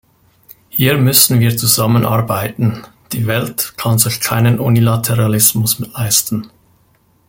[0.69, 6.49] Hier müssen wir zusammenarbeiten, die Welt kann sich keinen Unilateralismus leisten.